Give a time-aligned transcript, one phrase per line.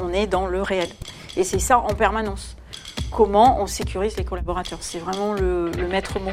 [0.00, 0.88] On est dans le réel.
[1.36, 2.56] Et c'est ça en permanence.
[3.10, 6.32] Comment on sécurise les collaborateurs C'est vraiment le, maître mot.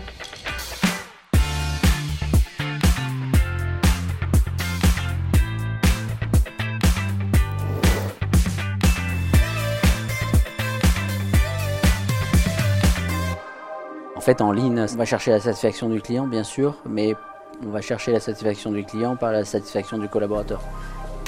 [14.26, 17.16] Fait, en ligne, on va chercher la satisfaction du client, bien sûr, mais
[17.64, 20.62] on va chercher la satisfaction du client par la satisfaction du collaborateur.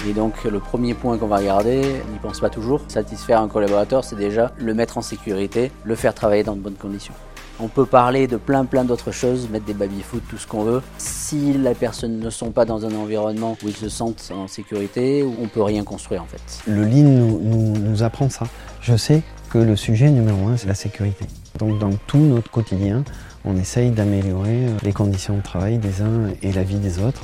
[0.10, 2.82] Et donc, le premier point qu'on va regarder, on n'y pense pas toujours.
[2.88, 6.74] Satisfaire un collaborateur, c'est déjà le mettre en sécurité, le faire travailler dans de bonnes
[6.74, 7.14] conditions.
[7.60, 10.82] On peut parler de plein plein d'autres choses, mettre des baby-foot, tout ce qu'on veut.
[10.98, 15.24] Si les personnes ne sont pas dans un environnement où ils se sentent en sécurité,
[15.24, 16.64] on peut rien construire en fait.
[16.66, 18.46] Le Lean nous apprend ça.
[18.82, 21.26] Je sais que le sujet numéro un, c'est la sécurité.
[21.58, 23.04] Donc dans tout notre quotidien,
[23.46, 27.24] on essaye d'améliorer les conditions de travail des uns et la vie des autres.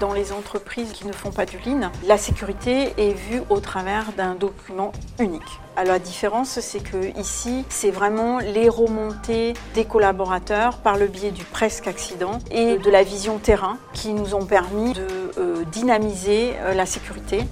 [0.00, 4.12] Dans les entreprises qui ne font pas du lean, la sécurité est vue au travers
[4.12, 5.42] d'un document unique.
[5.76, 11.30] Alors la différence, c'est que ici, c'est vraiment les remontées des collaborateurs par le biais
[11.30, 15.06] du presque accident et de la vision terrain qui nous ont permis de
[15.38, 17.44] euh, dynamiser euh, la sécurité.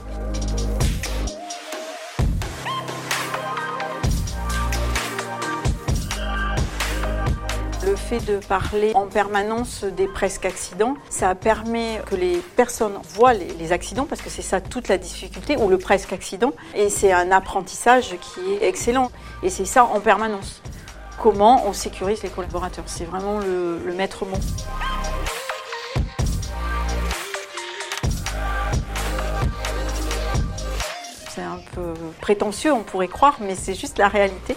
[8.20, 14.04] De parler en permanence des presque accidents, ça permet que les personnes voient les, accidents,
[14.04, 18.16] parce que c'est ça toute la difficulté, ou le presque accident, et c'est un apprentissage
[18.20, 19.10] qui est excellent.
[19.42, 20.62] Et c'est ça en permanence.
[21.20, 24.38] Comment on sécurise les collaborateurs C'est vraiment le maître mot.
[31.34, 34.54] C'est un peu prétentieux, on pourrait croire, mais c'est juste la réalité.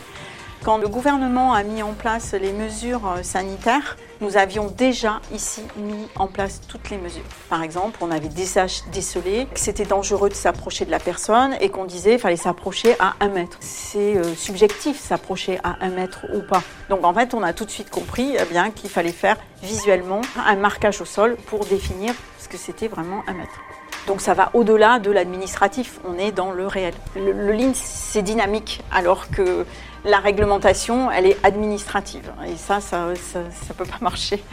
[0.65, 5.61] Quand le gouvernement a mis en place les mesures euh, sanitaires, nous avions déjà ici
[5.77, 7.21] mis en place toutes les mesures.
[7.49, 11.85] Par exemple, on avait décelé que c'était dangereux de s'approcher de la personne et qu'on
[11.85, 13.57] disait qu'il fallait s'approcher à un mètre.
[13.59, 16.63] C'est euh, subjectif, s'approcher à un mètre ou pas.
[16.89, 20.55] Donc en fait, on a tout de suite compris eh qu'il fallait faire visuellement un
[20.55, 23.61] marquage au sol pour définir ce que c'était vraiment un mètre.
[24.07, 26.93] Donc ça va au-delà de l'administratif, on est dans le réel.
[27.15, 29.65] Le, le c'est dynamique, alors que
[30.03, 32.31] la réglementation, elle est administrative.
[32.47, 34.43] Et ça, ça ne peut pas marcher.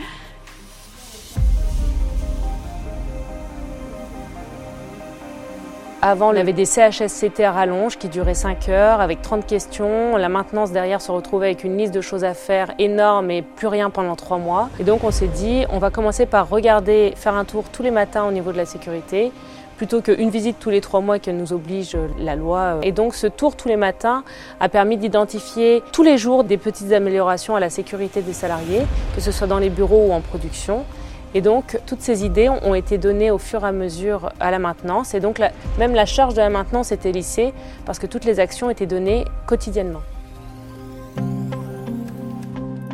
[6.04, 10.16] Avant, on avait des CHSCT à rallonge qui duraient 5 heures avec 30 questions.
[10.16, 13.68] La maintenance derrière se retrouvait avec une liste de choses à faire énorme et plus
[13.68, 14.68] rien pendant 3 mois.
[14.80, 17.92] Et donc on s'est dit, on va commencer par regarder, faire un tour tous les
[17.92, 19.30] matins au niveau de la sécurité
[19.76, 22.78] plutôt qu'une visite tous les trois mois que nous oblige la loi.
[22.82, 24.24] Et donc ce tour tous les matins
[24.58, 28.82] a permis d'identifier tous les jours des petites améliorations à la sécurité des salariés,
[29.14, 30.84] que ce soit dans les bureaux ou en production.
[31.34, 34.58] Et donc, toutes ces idées ont été données au fur et à mesure à la
[34.58, 35.14] maintenance.
[35.14, 37.54] Et donc, la, même la charge de la maintenance était lissée
[37.86, 40.02] parce que toutes les actions étaient données quotidiennement.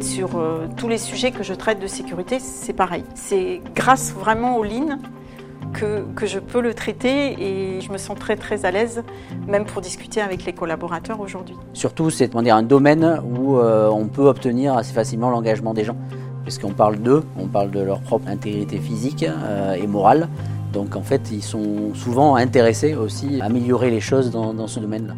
[0.00, 3.02] Sur euh, tous les sujets que je traite de sécurité, c'est pareil.
[3.14, 4.98] C'est grâce vraiment au Lean
[5.72, 9.02] que, que, je peux le traiter et je me sens très très à l'aise,
[9.48, 11.56] même pour discuter avec les collaborateurs aujourd'hui.
[11.72, 15.96] Surtout, c'est un domaine où euh, on peut obtenir assez facilement l'engagement des gens
[16.48, 20.28] puisqu'on parle d'eux, on parle de leur propre intégrité physique euh, et morale.
[20.72, 25.12] Donc en fait, ils sont souvent intéressés aussi à améliorer les choses dans, ce domaine-là.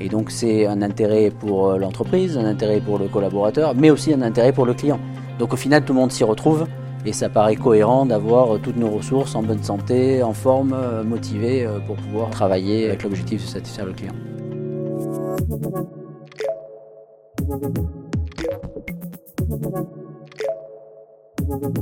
[0.00, 4.12] Et donc c'est un intérêt pour euh, l'entreprise, un intérêt pour le collaborateur, mais aussi
[4.12, 5.00] un intérêt pour le client.
[5.38, 6.66] Donc au final, tout le monde s'y retrouve
[7.06, 11.66] et ça paraît cohérent d'avoir toutes nos ressources en bonne santé, en forme, euh, motivées
[11.86, 14.12] pour pouvoir travailler avec l'objectif de satisfaire le client.
[21.48, 21.76] Yeah.